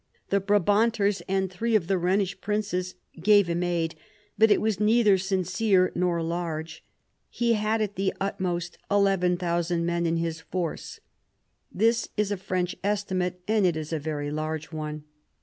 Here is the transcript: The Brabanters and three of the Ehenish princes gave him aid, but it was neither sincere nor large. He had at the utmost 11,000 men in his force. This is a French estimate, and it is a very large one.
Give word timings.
The 0.31 0.41
Brabanters 0.41 1.21
and 1.27 1.47
three 1.51 1.75
of 1.75 1.85
the 1.85 1.99
Ehenish 1.99 2.41
princes 2.41 2.95
gave 3.21 3.45
him 3.47 3.61
aid, 3.61 3.93
but 4.35 4.49
it 4.49 4.59
was 4.59 4.79
neither 4.79 5.19
sincere 5.19 5.91
nor 5.93 6.23
large. 6.23 6.83
He 7.29 7.53
had 7.53 7.83
at 7.83 7.97
the 7.97 8.11
utmost 8.19 8.79
11,000 8.89 9.85
men 9.85 10.07
in 10.07 10.17
his 10.17 10.39
force. 10.39 11.01
This 11.71 12.09
is 12.17 12.31
a 12.31 12.37
French 12.37 12.75
estimate, 12.83 13.41
and 13.47 13.63
it 13.63 13.77
is 13.77 13.93
a 13.93 13.99
very 13.99 14.31
large 14.31 14.71
one. 14.71 15.03